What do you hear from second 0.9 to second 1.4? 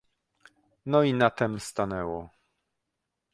"No i na